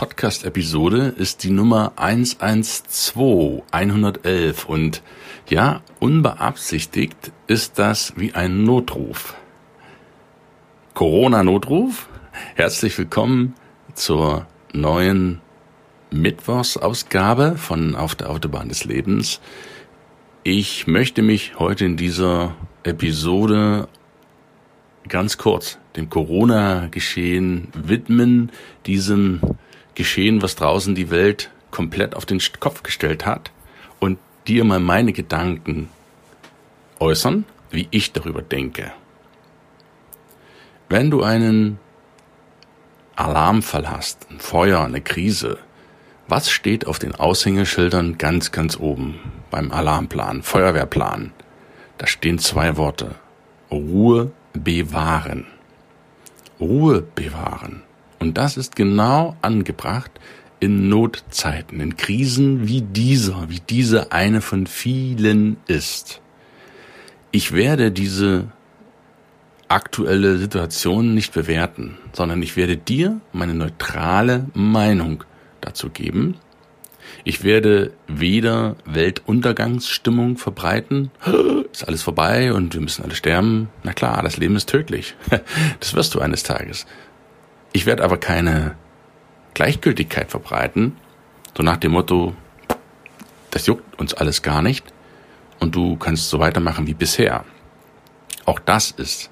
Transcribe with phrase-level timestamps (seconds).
[0.00, 5.02] Podcast-Episode ist die Nummer 112, 111 und
[5.50, 9.34] ja, unbeabsichtigt ist das wie ein Notruf.
[10.94, 12.08] Corona-Notruf?
[12.54, 13.52] Herzlich willkommen
[13.92, 15.42] zur neuen
[16.10, 19.42] Mittwochsausgabe von Auf der Autobahn des Lebens.
[20.44, 23.86] Ich möchte mich heute in dieser Episode
[25.06, 28.50] ganz kurz dem Corona-Geschehen widmen,
[28.86, 29.40] diesem
[30.00, 33.50] Geschehen, was draußen die Welt komplett auf den Kopf gestellt hat
[33.98, 35.90] und dir mal meine Gedanken
[36.98, 38.92] äußern, wie ich darüber denke.
[40.88, 41.78] Wenn du einen
[43.14, 45.58] Alarmfall hast, ein Feuer, eine Krise,
[46.28, 51.34] was steht auf den Aushängeschildern ganz, ganz oben beim Alarmplan, Feuerwehrplan?
[51.98, 53.16] Da stehen zwei Worte.
[53.70, 55.46] Ruhe bewahren.
[56.58, 57.82] Ruhe bewahren.
[58.20, 60.12] Und das ist genau angebracht
[60.60, 66.20] in Notzeiten, in Krisen wie dieser, wie diese eine von vielen ist.
[67.32, 68.48] Ich werde diese
[69.68, 75.24] aktuelle Situation nicht bewerten, sondern ich werde dir meine neutrale Meinung
[75.62, 76.36] dazu geben.
[77.24, 81.10] Ich werde weder Weltuntergangsstimmung verbreiten,
[81.72, 83.68] ist alles vorbei und wir müssen alle sterben.
[83.82, 85.14] Na klar, das Leben ist tödlich.
[85.80, 86.86] Das wirst du eines Tages.
[87.72, 88.76] Ich werde aber keine
[89.54, 90.96] Gleichgültigkeit verbreiten,
[91.56, 92.34] so nach dem Motto,
[93.50, 94.92] das juckt uns alles gar nicht
[95.60, 97.44] und du kannst so weitermachen wie bisher.
[98.44, 99.30] Auch das ist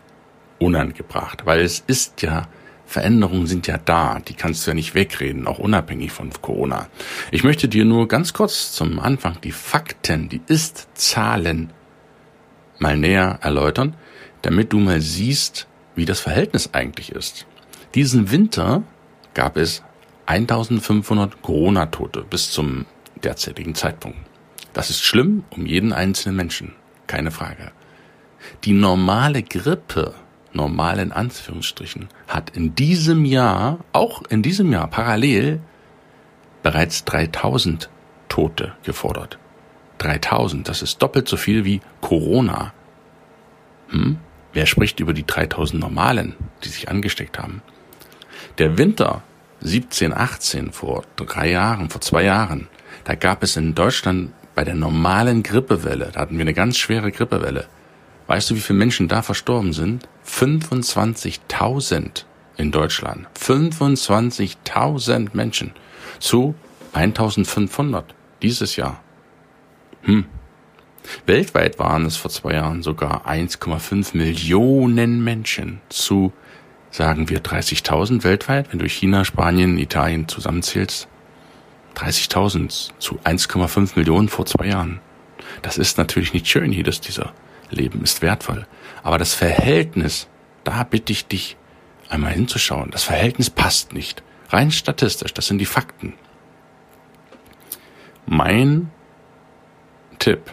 [0.58, 2.48] unangebracht, weil es ist ja
[2.88, 6.88] Veränderungen sind ja da, die kannst du ja nicht wegreden, auch unabhängig von Corona.
[7.30, 11.70] Ich möchte dir nur ganz kurz zum Anfang die Fakten, die Ist-Zahlen
[12.78, 13.94] mal näher erläutern,
[14.40, 15.66] damit du mal siehst,
[15.96, 17.46] wie das Verhältnis eigentlich ist.
[17.98, 18.84] Diesen Winter
[19.34, 19.82] gab es
[20.26, 22.86] 1500 Corona-Tote bis zum
[23.24, 24.18] derzeitigen Zeitpunkt.
[24.72, 26.76] Das ist schlimm um jeden einzelnen Menschen,
[27.08, 27.72] keine Frage.
[28.62, 30.14] Die normale Grippe,
[30.52, 35.60] normal in Anführungsstrichen, hat in diesem Jahr, auch in diesem Jahr parallel,
[36.62, 37.90] bereits 3000
[38.28, 39.40] Tote gefordert.
[39.98, 42.72] 3000, das ist doppelt so viel wie Corona.
[43.88, 44.18] Hm?
[44.52, 47.60] Wer spricht über die 3000 Normalen, die sich angesteckt haben?
[48.58, 49.22] Der Winter
[49.60, 52.66] 17, 18, vor drei Jahren, vor zwei Jahren,
[53.04, 57.12] da gab es in Deutschland bei der normalen Grippewelle, da hatten wir eine ganz schwere
[57.12, 57.68] Grippewelle.
[58.26, 60.08] Weißt du, wie viele Menschen da verstorben sind?
[60.26, 62.24] 25.000
[62.56, 63.28] in Deutschland.
[63.38, 65.70] 25.000 Menschen
[66.18, 66.56] zu
[66.94, 68.02] 1.500
[68.42, 69.00] dieses Jahr.
[70.02, 70.24] Hm.
[71.26, 76.32] Weltweit waren es vor zwei Jahren sogar 1,5 Millionen Menschen zu,
[76.90, 81.08] sagen wir, 30.000 weltweit, wenn du China, Spanien, Italien zusammenzählst.
[81.96, 85.00] 30.000 zu 1,5 Millionen vor zwei Jahren.
[85.62, 87.32] Das ist natürlich nicht schön, jedes dieser
[87.70, 88.66] Leben ist wertvoll.
[89.02, 90.28] Aber das Verhältnis,
[90.64, 91.56] da bitte ich dich
[92.08, 92.90] einmal hinzuschauen.
[92.90, 94.22] Das Verhältnis passt nicht.
[94.50, 96.14] Rein statistisch, das sind die Fakten.
[98.26, 98.90] Mein
[100.18, 100.52] Tipp,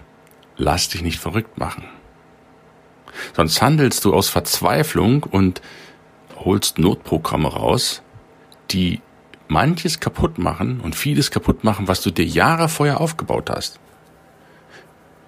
[0.58, 1.86] lass dich nicht verrückt machen.
[3.34, 5.62] Sonst handelst du aus Verzweiflung und
[6.46, 8.02] holst Notprogramme raus,
[8.72, 9.02] die
[9.48, 13.80] manches kaputt machen und vieles kaputt machen, was du dir Jahre vorher aufgebaut hast.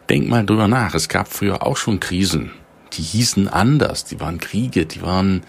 [0.10, 2.52] Denk mal drüber nach, es gab früher auch schon Krisen,
[2.94, 5.44] die hießen anders, die waren Kriege, die waren,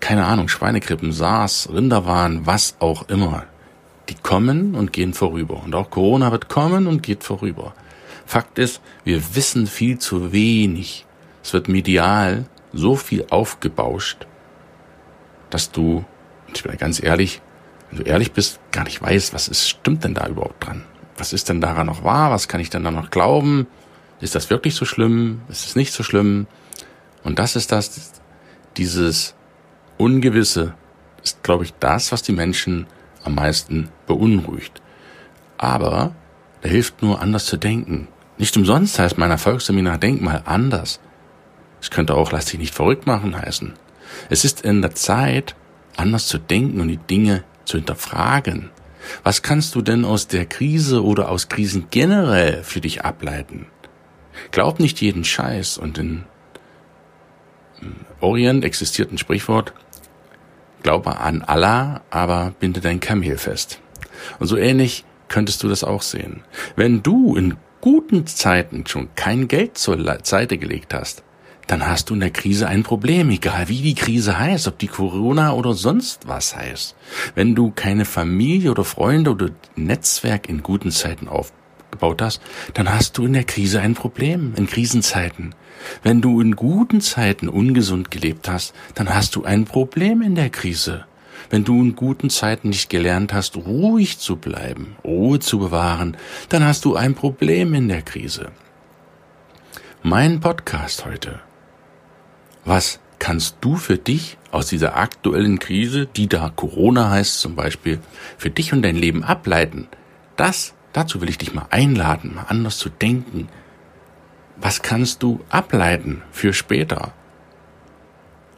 [0.00, 3.44] keine Ahnung, Schweinegrippen, SARS, Rinderwahn, was auch immer.
[4.08, 5.62] Die kommen und gehen vorüber.
[5.64, 7.74] Und auch Corona wird kommen und geht vorüber.
[8.24, 11.06] Fakt ist, wir wissen viel zu wenig.
[11.42, 14.26] Es wird medial so viel aufgebauscht,
[15.50, 16.04] dass du,
[16.52, 17.40] ich bin ganz ehrlich,
[17.90, 20.84] wenn du ehrlich bist, gar nicht weißt, was ist, stimmt denn da überhaupt dran?
[21.16, 22.30] Was ist denn daran noch wahr?
[22.30, 23.66] Was kann ich denn da noch glauben?
[24.20, 25.42] Ist das wirklich so schlimm?
[25.48, 26.46] Ist es nicht so schlimm?
[27.22, 28.12] Und das ist das,
[28.76, 29.34] dieses
[29.98, 30.74] Ungewisse
[31.22, 32.86] ist, glaube ich, das, was die Menschen
[33.24, 34.80] am meisten beunruhigt.
[35.58, 36.14] Aber
[36.60, 38.08] da hilft nur anders zu denken.
[38.38, 41.00] Nicht umsonst heißt mein Erfolgsseminar Denk mal anders.
[41.80, 43.74] Es könnte auch Lass dich nicht verrückt machen heißen.
[44.30, 45.54] Es ist in der Zeit,
[45.96, 48.70] anders zu denken und die Dinge zu hinterfragen.
[49.22, 53.66] Was kannst du denn aus der Krise oder aus Krisen generell für dich ableiten?
[54.50, 56.24] Glaub nicht jeden Scheiß und in
[58.20, 59.72] Orient existiert ein Sprichwort,
[60.82, 63.80] glaube an Allah, aber binde dein Kamel fest.
[64.38, 66.42] Und so ähnlich könntest du das auch sehen.
[66.76, 71.22] Wenn du in guten Zeiten schon kein Geld zur Seite gelegt hast,
[71.66, 74.86] dann hast du in der Krise ein Problem, egal wie die Krise heißt, ob die
[74.86, 76.94] Corona oder sonst was heißt.
[77.34, 82.40] Wenn du keine Familie oder Freunde oder Netzwerk in guten Zeiten aufgebaut hast,
[82.74, 85.54] dann hast du in der Krise ein Problem, in Krisenzeiten.
[86.02, 90.50] Wenn du in guten Zeiten ungesund gelebt hast, dann hast du ein Problem in der
[90.50, 91.04] Krise.
[91.50, 96.16] Wenn du in guten Zeiten nicht gelernt hast, ruhig zu bleiben, Ruhe zu bewahren,
[96.48, 98.50] dann hast du ein Problem in der Krise.
[100.02, 101.40] Mein Podcast heute
[102.66, 108.00] was kannst du für dich aus dieser aktuellen Krise, die da Corona heißt zum Beispiel,
[108.36, 109.88] für dich und dein Leben ableiten?
[110.36, 113.48] Das, dazu will ich dich mal einladen, mal anders zu denken.
[114.56, 117.12] Was kannst du ableiten für später?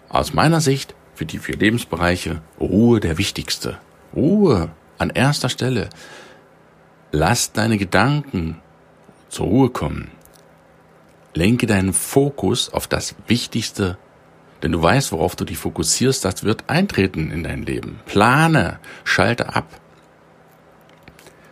[0.09, 3.79] Aus meiner Sicht für die vier Lebensbereiche Ruhe der wichtigste.
[4.15, 5.91] Ruhe an erster Stelle.
[7.13, 8.61] Lass deine Gedanken
[9.29, 10.11] zur Ruhe kommen.
[11.35, 13.99] Lenke deinen Fokus auf das Wichtigste,
[14.63, 18.01] denn du weißt, worauf du dich fokussierst, das wird eintreten in dein Leben.
[18.07, 19.69] Plane, schalte ab.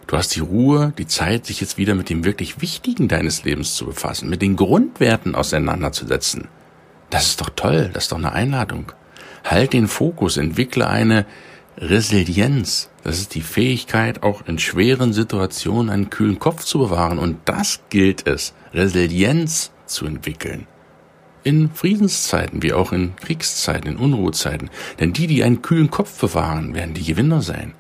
[0.07, 3.75] Du hast die Ruhe, die Zeit, sich jetzt wieder mit dem wirklich Wichtigen deines Lebens
[3.75, 6.49] zu befassen, mit den Grundwerten auseinanderzusetzen.
[7.11, 8.93] Das ist doch toll, das ist doch eine Einladung.
[9.45, 11.27] Halt den Fokus, entwickle eine
[11.79, 12.89] Resilienz.
[13.03, 17.19] Das ist die Fähigkeit, auch in schweren Situationen einen kühlen Kopf zu bewahren.
[17.19, 20.67] Und das gilt es, Resilienz zu entwickeln.
[21.45, 24.71] In Friedenszeiten wie auch in Kriegszeiten, in Unruhezeiten.
[24.99, 27.75] Denn die, die einen kühlen Kopf bewahren, werden die Gewinner sein.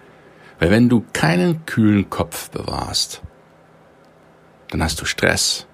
[0.58, 3.22] Weil wenn du keinen kühlen Kopf bewahrst,
[4.70, 5.66] dann hast du Stress.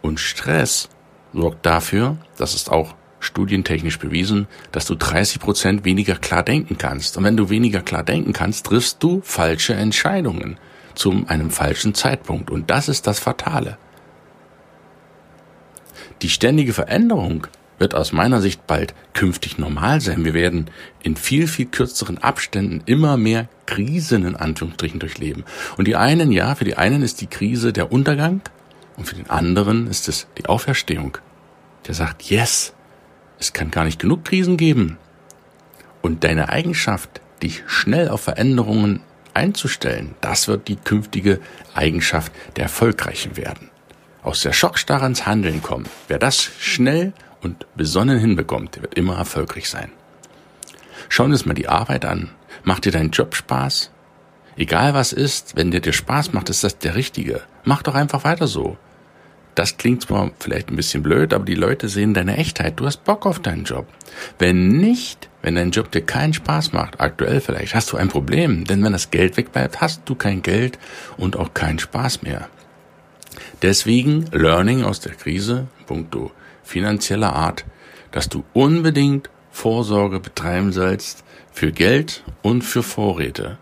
[0.00, 0.88] Und Stress
[1.32, 7.16] sorgt dafür, das ist auch studientechnisch bewiesen, dass du 30 Prozent weniger klar denken kannst.
[7.16, 10.58] Und wenn du weniger klar denken kannst, triffst du falsche Entscheidungen
[10.94, 12.50] zu einem falschen Zeitpunkt.
[12.50, 13.78] Und das ist das Fatale.
[16.22, 17.46] Die ständige Veränderung
[17.78, 20.24] wird aus meiner Sicht bald künftig normal sein.
[20.24, 20.70] Wir werden
[21.02, 25.44] in viel, viel kürzeren Abständen immer mehr Krisen in Anführungsstrichen durchleben.
[25.76, 28.40] Und die einen, ja, für die einen ist die Krise der Untergang
[28.96, 31.18] und für den anderen ist es die Auferstehung.
[31.88, 32.72] Der sagt, yes,
[33.42, 34.98] es kann gar nicht genug Krisen geben.
[36.00, 39.00] Und deine Eigenschaft, dich schnell auf Veränderungen
[39.34, 41.40] einzustellen, das wird die künftige
[41.74, 43.70] Eigenschaft der Erfolgreichen werden.
[44.22, 45.86] Aus der Schockstarre ins Handeln kommen.
[46.06, 49.90] Wer das schnell und besonnen hinbekommt, der wird immer erfolgreich sein.
[51.08, 52.30] Schau uns mal die Arbeit an.
[52.62, 53.90] Macht dir dein Job Spaß?
[54.56, 57.42] Egal was ist, wenn dir dir Spaß macht, ist das der richtige.
[57.64, 58.76] Mach doch einfach weiter so.
[59.54, 62.80] Das klingt zwar vielleicht ein bisschen blöd, aber die Leute sehen deine Echtheit.
[62.80, 63.86] Du hast Bock auf deinen Job.
[64.38, 68.64] Wenn nicht, wenn dein Job dir keinen Spaß macht, aktuell vielleicht, hast du ein Problem.
[68.64, 70.78] Denn wenn das Geld wegbleibt, hast du kein Geld
[71.18, 72.48] und auch keinen Spaß mehr.
[73.60, 77.64] Deswegen Learning aus der Krise, puncto finanzieller Art,
[78.10, 83.58] dass du unbedingt Vorsorge betreiben sollst für Geld und für Vorräte.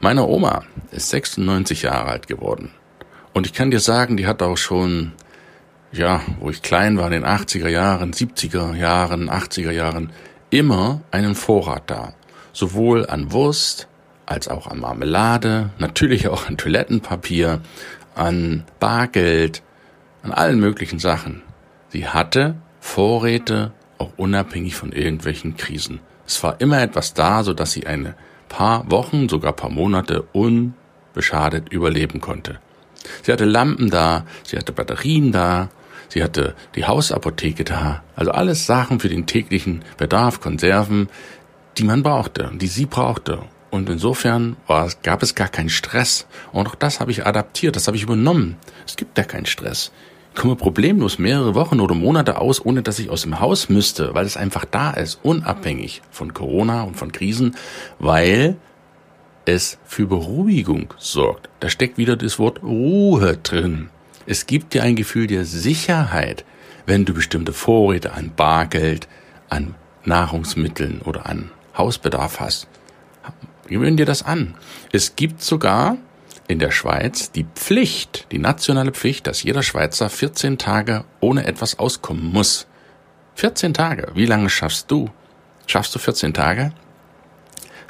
[0.00, 2.70] Meine Oma ist 96 Jahre alt geworden.
[3.32, 5.12] Und ich kann dir sagen, die hat auch schon
[5.96, 10.10] ja, wo ich klein war, in den 80er Jahren, 70er Jahren, 80er Jahren,
[10.50, 12.14] immer einen Vorrat da.
[12.52, 13.88] Sowohl an Wurst
[14.26, 17.60] als auch an Marmelade, natürlich auch an Toilettenpapier,
[18.14, 19.62] an Bargeld,
[20.22, 21.42] an allen möglichen Sachen.
[21.90, 26.00] Sie hatte Vorräte, auch unabhängig von irgendwelchen Krisen.
[26.26, 28.14] Es war immer etwas da, so dass sie eine
[28.48, 32.58] paar Wochen, sogar paar Monate unbeschadet überleben konnte.
[33.22, 35.68] Sie hatte Lampen da, sie hatte Batterien da,
[36.08, 38.02] Sie hatte die Hausapotheke da.
[38.16, 41.08] Also alles Sachen für den täglichen Bedarf, Konserven,
[41.78, 43.40] die man brauchte, die sie brauchte.
[43.70, 46.26] Und insofern war, gab es gar keinen Stress.
[46.52, 48.56] Und auch das habe ich adaptiert, das habe ich übernommen.
[48.86, 49.90] Es gibt ja keinen Stress.
[50.32, 54.14] Ich komme problemlos mehrere Wochen oder Monate aus, ohne dass ich aus dem Haus müsste,
[54.14, 57.56] weil es einfach da ist, unabhängig von Corona und von Krisen,
[57.98, 58.56] weil
[59.44, 61.48] es für Beruhigung sorgt.
[61.60, 63.90] Da steckt wieder das Wort Ruhe drin.
[64.26, 66.44] Es gibt dir ein Gefühl der Sicherheit,
[66.86, 69.08] wenn du bestimmte Vorräte an Bargeld,
[69.48, 72.68] an Nahrungsmitteln oder an Hausbedarf hast.
[73.66, 74.54] Gewöhn dir das an.
[74.92, 75.96] Es gibt sogar
[76.48, 81.78] in der Schweiz die Pflicht, die nationale Pflicht, dass jeder Schweizer 14 Tage ohne etwas
[81.78, 82.66] auskommen muss.
[83.36, 84.12] 14 Tage.
[84.14, 85.10] Wie lange schaffst du?
[85.66, 86.72] Schaffst du 14 Tage?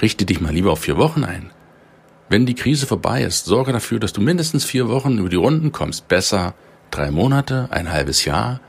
[0.01, 1.51] richte dich mal lieber auf vier Wochen ein.
[2.29, 5.73] Wenn die Krise vorbei ist, sorge dafür, dass du mindestens vier Wochen über die Runden
[5.73, 6.09] kommst.
[6.09, 6.55] Besser
[6.91, 8.61] drei Monate, ein halbes Jahr.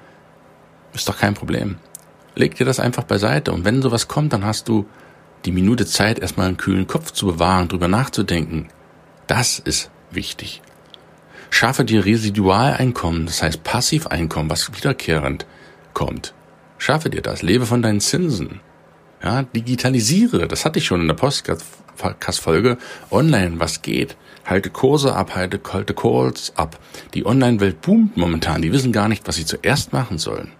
[0.93, 1.77] Ist doch kein Problem.
[2.35, 4.85] Leg dir das einfach beiseite und wenn sowas kommt, dann hast du
[5.45, 8.67] die Minute Zeit, erstmal einen kühlen Kopf zu bewahren, drüber nachzudenken.
[9.27, 10.61] Das ist wichtig.
[11.49, 15.45] Schaffe dir Residualeinkommen, das heißt Passiveinkommen, was wiederkehrend
[15.93, 16.33] kommt.
[16.77, 17.41] Schaffe dir das.
[17.41, 18.59] Lebe von deinen Zinsen.
[19.23, 20.47] Ja, digitalisiere.
[20.47, 21.15] Das hatte ich schon in der
[21.95, 22.77] Podcast-Folge.
[23.11, 24.15] Online, was geht?
[24.45, 26.79] Halte Kurse ab, halte, halte Calls ab.
[27.13, 28.61] Die Online-Welt boomt momentan.
[28.61, 30.51] Die wissen gar nicht, was sie zuerst machen sollen.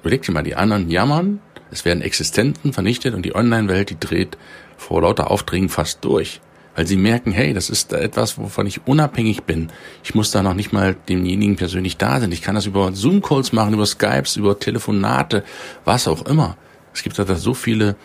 [0.00, 4.36] Überleg dir mal, die anderen jammern, es werden Existenten vernichtet und die Online-Welt, die dreht
[4.76, 6.40] vor lauter Aufträgen fast durch.
[6.74, 9.70] Weil sie merken, hey, das ist etwas, wovon ich unabhängig bin.
[10.04, 12.30] Ich muss da noch nicht mal demjenigen persönlich da sein.
[12.32, 15.42] Ich kann das über Zoom-Calls machen, über Skypes, über Telefonate,
[15.84, 16.56] was auch immer.
[16.92, 17.96] Es gibt da so viele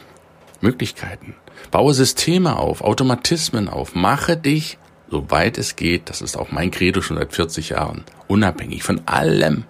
[0.62, 1.36] Möglichkeiten.
[1.70, 3.96] Baue Systeme auf, Automatismen auf.
[3.96, 4.77] Mache dich,
[5.10, 9.65] soweit es geht, das ist auch mein Credo schon seit 40 Jahren, unabhängig von allem.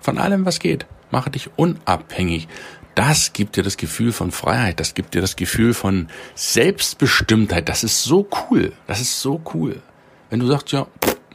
[0.00, 0.86] Von allem, was geht.
[1.10, 2.48] Mache dich unabhängig.
[2.94, 7.68] Das gibt dir das Gefühl von Freiheit, das gibt dir das Gefühl von Selbstbestimmtheit.
[7.68, 8.72] Das ist so cool.
[8.86, 9.82] Das ist so cool.
[10.30, 10.86] Wenn du sagst, ja,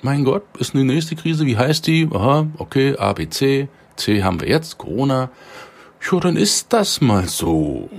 [0.01, 2.09] mein Gott, ist eine nächste Krise, wie heißt die?
[2.11, 3.69] Aha, okay, A, B, C.
[3.95, 5.29] C haben wir jetzt, Corona.
[6.11, 7.89] Ja, dann ist das mal so.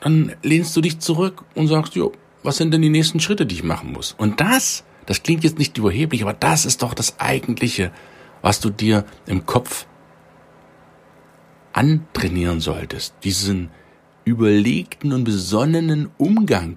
[0.00, 2.12] Dann lehnst du dich zurück und sagst, jo,
[2.42, 4.14] was sind denn die nächsten Schritte, die ich machen muss?
[4.16, 7.90] Und das, das klingt jetzt nicht überheblich, aber das ist doch das Eigentliche,
[8.42, 9.86] was du dir im Kopf
[11.72, 13.70] antrainieren solltest, diesen
[14.24, 16.76] überlegten und besonnenen Umgang,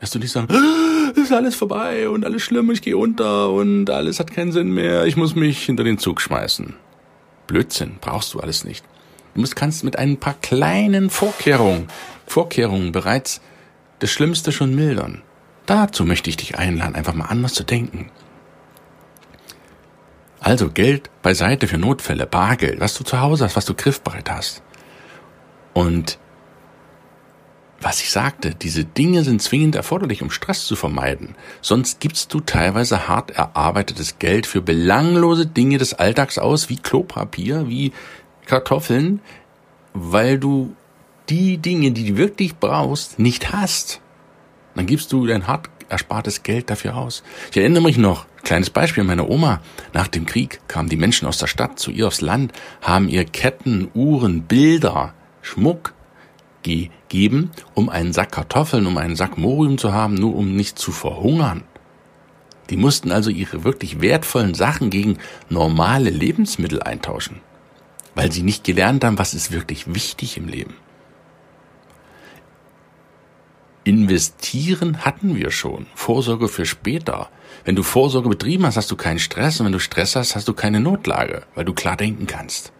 [0.00, 3.90] dass du nicht sagst, ah, ist alles vorbei und alles schlimm, ich gehe unter und
[3.90, 6.74] alles hat keinen Sinn mehr, ich muss mich hinter den Zug schmeißen.
[7.46, 8.84] Blödsinn, brauchst du alles nicht.
[9.34, 11.88] Du musst, kannst mit ein paar kleinen Vorkehrungen,
[12.26, 13.40] Vorkehrungen bereits
[14.00, 15.22] das Schlimmste schon mildern.
[15.66, 18.10] Dazu möchte ich dich einladen, einfach mal anders zu denken.
[20.40, 24.62] Also Geld beiseite für Notfälle, Bargeld, was du zu Hause hast, was du griffbereit hast.
[25.74, 26.18] Und
[27.82, 31.34] was ich sagte, diese Dinge sind zwingend erforderlich, um Stress zu vermeiden.
[31.62, 37.68] Sonst gibst du teilweise hart erarbeitetes Geld für belanglose Dinge des Alltags aus, wie Klopapier,
[37.68, 37.92] wie
[38.50, 39.20] Kartoffeln,
[39.94, 40.74] weil du
[41.28, 44.00] die Dinge, die du wirklich brauchst, nicht hast.
[44.74, 47.22] Dann gibst du dein hart erspartes Geld dafür aus.
[47.50, 49.60] Ich erinnere mich noch, kleines Beispiel, meine Oma,
[49.92, 52.52] nach dem Krieg kamen die Menschen aus der Stadt zu ihr aufs Land,
[52.82, 55.94] haben ihr Ketten, Uhren, Bilder, Schmuck
[56.62, 60.92] gegeben, um einen Sack Kartoffeln, um einen Sack Morium zu haben, nur um nicht zu
[60.92, 61.62] verhungern.
[62.70, 67.40] Die mussten also ihre wirklich wertvollen Sachen gegen normale Lebensmittel eintauschen,
[68.14, 70.74] weil sie nicht gelernt haben, was ist wirklich wichtig im Leben.
[73.84, 75.86] Investieren hatten wir schon.
[75.94, 77.30] Vorsorge für später.
[77.64, 80.48] Wenn du Vorsorge betrieben hast, hast du keinen Stress und wenn du Stress hast, hast
[80.48, 82.72] du keine Notlage, weil du klar denken kannst.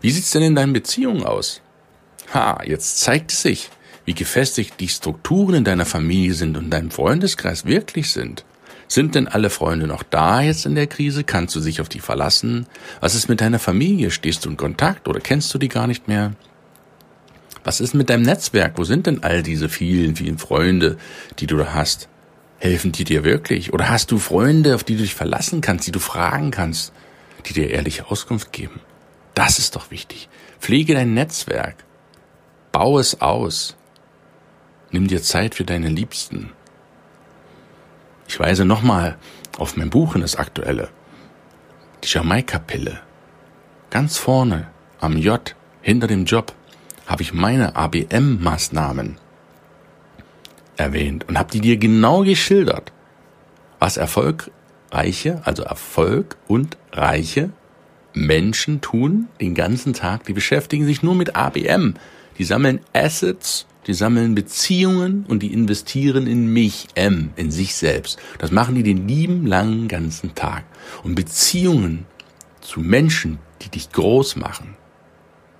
[0.00, 1.60] Wie sieht's denn in deinen Beziehungen aus?
[2.32, 3.70] Ha, jetzt zeigt es sich,
[4.04, 8.44] wie gefestigt die Strukturen in deiner Familie sind und deinem Freundeskreis wirklich sind.
[8.88, 11.24] Sind denn alle Freunde noch da jetzt in der Krise?
[11.24, 12.66] Kannst du dich auf die verlassen?
[13.00, 14.10] Was ist mit deiner Familie?
[14.10, 16.32] Stehst du in Kontakt oder kennst du die gar nicht mehr?
[17.64, 18.74] Was ist mit deinem Netzwerk?
[18.76, 20.98] Wo sind denn all diese vielen, vielen Freunde,
[21.38, 22.08] die du da hast?
[22.58, 23.72] Helfen die dir wirklich?
[23.72, 26.92] Oder hast du Freunde, auf die du dich verlassen kannst, die du fragen kannst,
[27.46, 28.80] die dir ehrliche Auskunft geben?
[29.34, 30.28] Das ist doch wichtig.
[30.60, 31.76] Pflege dein Netzwerk.
[32.70, 33.76] Bau es aus.
[34.90, 36.50] Nimm dir Zeit für deine Liebsten.
[38.28, 39.16] Ich weise nochmal
[39.58, 40.88] auf mein Buch in das aktuelle.
[42.02, 43.00] Die Jamaika-Pille.
[43.90, 44.68] Ganz vorne
[45.00, 46.52] am J hinter dem Job
[47.06, 49.18] habe ich meine ABM-Maßnahmen
[50.76, 52.92] erwähnt und habe die dir genau geschildert,
[53.78, 57.50] was erfolgreiche, also Erfolg und reiche
[58.14, 60.24] Menschen tun den ganzen Tag.
[60.24, 61.94] Die beschäftigen sich nur mit ABM.
[62.38, 68.18] Die sammeln Assets, die sammeln Beziehungen und die investieren in mich, M, in sich selbst.
[68.38, 70.64] Das machen die den lieben langen ganzen Tag.
[71.02, 72.06] Und Beziehungen
[72.60, 74.76] zu Menschen, die dich groß machen,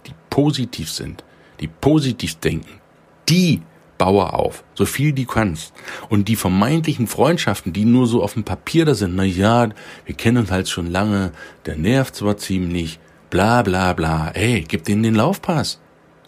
[0.07, 1.25] die positiv sind,
[1.61, 2.81] die positiv denken,
[3.29, 3.63] die
[3.99, 5.73] baue auf, so viel du kannst.
[6.09, 9.69] Und die vermeintlichen Freundschaften, die nur so auf dem Papier da sind, na ja,
[10.05, 11.33] wir kennen uns halt schon lange,
[11.67, 12.99] der nervt zwar ziemlich,
[13.31, 15.81] bla bla bla, ey, gib denen den Laufpass.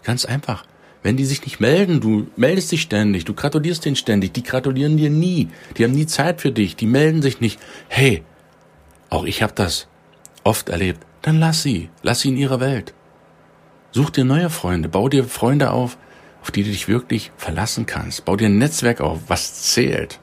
[0.03, 0.63] Ganz einfach.
[1.07, 4.97] Wenn die sich nicht melden, du meldest dich ständig, du gratulierst denen ständig, die gratulieren
[4.97, 5.47] dir nie,
[5.77, 7.61] die haben nie Zeit für dich, die melden sich nicht.
[7.87, 8.25] Hey,
[9.09, 9.87] auch ich habe das
[10.43, 10.99] oft erlebt.
[11.21, 12.93] Dann lass sie, lass sie in ihrer Welt.
[13.91, 15.97] Such dir neue Freunde, bau dir Freunde auf,
[16.41, 18.25] auf die du dich wirklich verlassen kannst.
[18.25, 20.19] Bau dir ein Netzwerk auf, was zählt.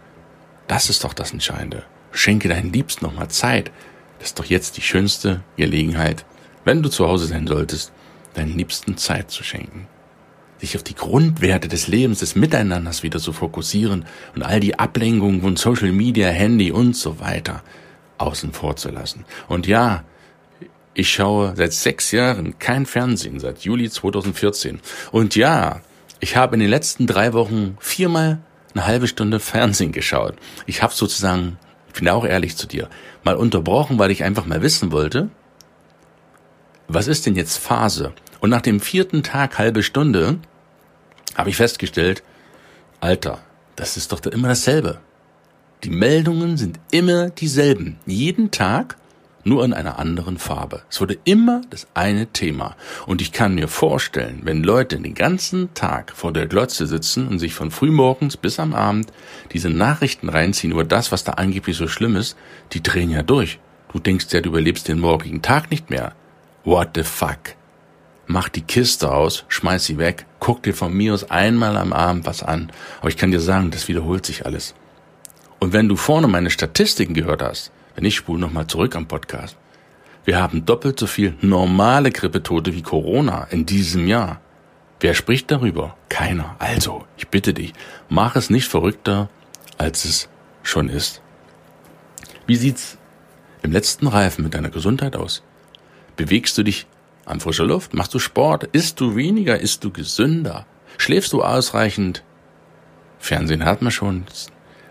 [0.66, 1.84] Das ist doch das Entscheidende.
[2.12, 3.72] Schenke deinen Liebsten nochmal Zeit.
[4.18, 6.26] Das ist doch jetzt die schönste Gelegenheit,
[6.66, 7.90] wenn du zu Hause sein solltest,
[8.34, 9.88] deinen Liebsten Zeit zu schenken.
[10.64, 15.42] Sich auf die Grundwerte des Lebens, des Miteinanders wieder zu fokussieren und all die Ablenkungen
[15.42, 17.62] von Social Media, Handy und so weiter
[18.16, 19.26] außen vor zu lassen.
[19.46, 20.04] Und ja,
[20.94, 24.80] ich schaue seit sechs Jahren kein Fernsehen, seit Juli 2014.
[25.12, 25.82] Und ja,
[26.20, 28.38] ich habe in den letzten drei Wochen viermal
[28.72, 30.34] eine halbe Stunde Fernsehen geschaut.
[30.64, 32.88] Ich habe sozusagen, ich bin auch ehrlich zu dir,
[33.22, 35.28] mal unterbrochen, weil ich einfach mal wissen wollte,
[36.88, 38.14] was ist denn jetzt Phase?
[38.40, 40.38] Und nach dem vierten Tag halbe Stunde
[41.34, 42.22] habe ich festgestellt,
[43.00, 43.40] Alter,
[43.76, 45.00] das ist doch immer dasselbe.
[45.82, 47.98] Die Meldungen sind immer dieselben.
[48.06, 48.96] Jeden Tag
[49.44, 50.82] nur in einer anderen Farbe.
[50.90, 52.76] Es wurde immer das eine Thema.
[53.06, 57.38] Und ich kann mir vorstellen, wenn Leute den ganzen Tag vor der Glotze sitzen und
[57.38, 59.12] sich von frühmorgens bis am Abend
[59.52, 62.36] diese Nachrichten reinziehen über das, was da angeblich so schlimm ist,
[62.72, 63.58] die drehen ja durch.
[63.92, 66.14] Du denkst ja, du überlebst den morgigen Tag nicht mehr.
[66.64, 67.54] What the fuck?
[68.26, 72.26] Mach die Kiste aus, schmeiß sie weg, guck dir von mir aus einmal am Abend
[72.26, 72.72] was an.
[73.00, 74.74] Aber ich kann dir sagen, das wiederholt sich alles.
[75.58, 79.56] Und wenn du vorne meine Statistiken gehört hast, wenn ich spule nochmal zurück am Podcast,
[80.24, 84.40] wir haben doppelt so viel normale Grippetote wie Corona in diesem Jahr.
[85.00, 85.96] Wer spricht darüber?
[86.08, 86.56] Keiner.
[86.58, 87.74] Also, ich bitte dich,
[88.08, 89.28] mach es nicht verrückter,
[89.76, 90.28] als es
[90.62, 91.20] schon ist.
[92.46, 92.96] Wie sieht's
[93.62, 95.42] im letzten Reifen mit deiner Gesundheit aus?
[96.16, 96.86] Bewegst du dich
[97.26, 97.94] an frischer Luft?
[97.94, 98.64] Machst du Sport?
[98.72, 99.60] Isst du weniger?
[99.60, 100.66] Isst du gesünder?
[100.98, 102.22] Schläfst du ausreichend?
[103.18, 104.24] Fernsehen hat man schon.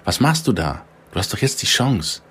[0.03, 0.83] Was machst du da?
[1.11, 2.21] Du hast doch jetzt die Chance.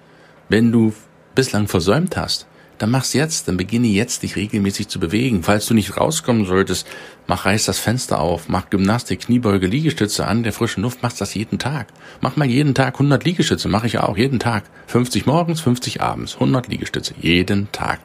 [0.49, 0.93] Wenn du
[1.35, 2.47] bislang versäumt hast,
[2.79, 5.45] dann mach's jetzt, dann beginne jetzt, dich regelmäßig zu bewegen.
[5.45, 6.85] Falls du nicht rauskommen solltest,
[7.29, 11.35] mach reiß das Fenster auf, mach Gymnastik, Kniebeuge, Liegestütze an der frischen Luft, machst das
[11.35, 11.87] jeden Tag.
[12.21, 14.65] Mach mal jeden Tag 100 Liegestütze, mache ich auch jeden Tag.
[14.89, 18.01] 50 morgens, 50 abends, 100 Liegestütze, jeden Tag.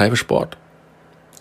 [0.00, 0.56] Treibe Sport.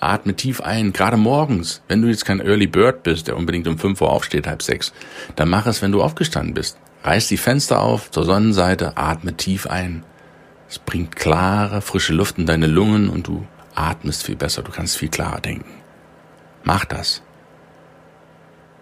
[0.02, 1.82] Atme tief ein, gerade morgens.
[1.88, 4.92] Wenn du jetzt kein Early Bird bist, der unbedingt um 5 Uhr aufsteht, halb sechs,
[5.38, 6.78] dann mach es, wenn du aufgestanden bist.
[7.06, 10.04] Reiß die Fenster auf zur Sonnenseite, atme tief ein.
[10.68, 14.98] Es bringt klare, frische Luft in deine Lungen und du atmest viel besser, du kannst
[14.98, 15.72] viel klarer denken.
[16.66, 17.22] Mach das.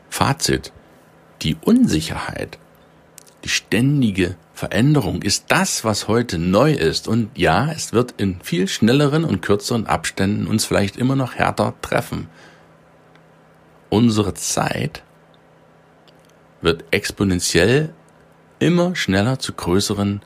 [0.10, 0.74] Fazit.
[1.44, 2.58] Die Unsicherheit,
[3.48, 7.08] die ständige Veränderung ist das, was heute neu ist.
[7.08, 11.74] Und ja, es wird in viel schnelleren und kürzeren Abständen uns vielleicht immer noch härter
[11.82, 12.28] treffen.
[13.88, 15.02] Unsere Zeit
[16.60, 17.94] wird exponentiell
[18.60, 20.20] immer schneller zu größeren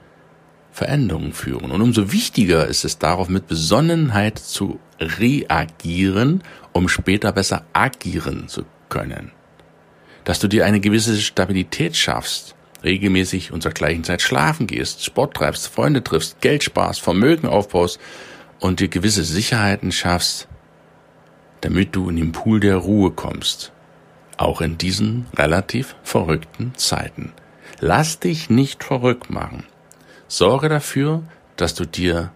[0.71, 1.69] Veränderungen führen.
[1.69, 6.41] Und umso wichtiger ist es darauf, mit Besonnenheit zu reagieren,
[6.73, 9.31] um später besser agieren zu können.
[10.23, 15.36] Dass du dir eine gewisse Stabilität schaffst, regelmäßig und zur gleichen Zeit schlafen gehst, Sport
[15.36, 18.00] treibst, Freunde triffst, Geld sparst, Vermögen aufbaust
[18.60, 20.48] und dir gewisse Sicherheiten schaffst,
[21.62, 23.72] damit du in den Pool der Ruhe kommst.
[24.38, 27.34] Auch in diesen relativ verrückten Zeiten.
[27.80, 29.65] Lass dich nicht verrückt machen.
[30.28, 31.24] Sorge dafür,
[31.58, 32.32] dass du dir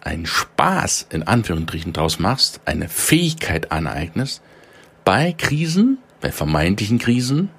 [0.00, 4.42] einen Spaß in Anführungsstrichen draus machst, eine Fähigkeit aneignest,
[5.04, 7.50] bei Krisen, bei vermeintlichen Krisen,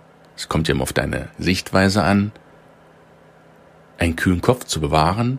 [0.41, 2.31] es kommt ja immer auf deine Sichtweise an,
[3.99, 5.37] einen kühlen Kopf zu bewahren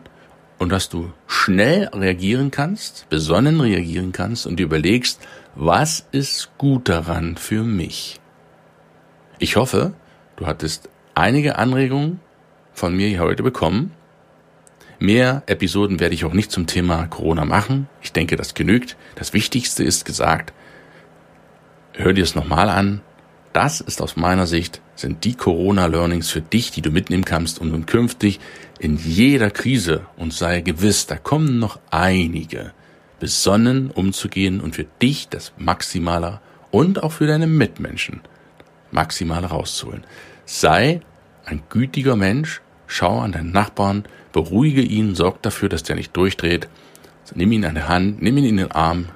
[0.59, 5.19] und dass du schnell reagieren kannst, besonnen reagieren kannst und dir überlegst,
[5.55, 8.21] was ist gut daran für mich?
[9.39, 9.93] Ich hoffe,
[10.37, 12.21] du hattest einige Anregungen
[12.71, 13.91] von mir heute bekommen.
[14.99, 17.89] Mehr Episoden werde ich auch nicht zum Thema Corona machen.
[18.01, 18.95] Ich denke, das genügt.
[19.15, 20.53] Das Wichtigste ist gesagt.
[21.91, 23.01] Hör dir es nochmal an.
[23.51, 27.69] Das ist aus meiner Sicht, sind die Corona-Learnings für dich, die du mitnehmen kannst, um
[27.69, 28.39] nun künftig
[28.79, 32.73] in jeder Krise, und sei gewiss, da kommen noch einige,
[33.19, 38.21] besonnen umzugehen und für dich das Maximale und auch für deine Mitmenschen
[38.91, 40.05] Maximale rauszuholen.
[40.45, 41.01] Sei
[41.45, 46.67] ein gütiger Mensch, schau an deinen Nachbarn, beruhige ihn, sorg dafür, dass der nicht durchdreht,
[47.33, 49.09] nimm ihn an der Hand, nimm ihn in den Arm,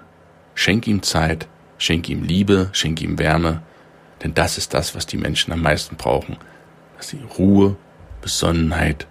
[0.55, 3.61] schenk ihm Zeit, schenk ihm Liebe, schenk ihm Wärme,
[4.23, 6.37] denn das ist das, was die Menschen am meisten brauchen,
[6.97, 7.75] dass sie Ruhe,
[8.21, 9.07] Besonnenheit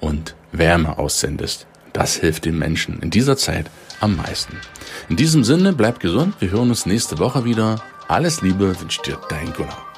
[0.00, 1.66] und Wärme aussendest.
[1.92, 4.58] Das hilft den Menschen in dieser Zeit am meisten.
[5.08, 6.34] In diesem Sinne, bleib gesund.
[6.40, 7.82] Wir hören uns nächste Woche wieder.
[8.08, 9.93] Alles Liebe wünscht dir dein Gunnar.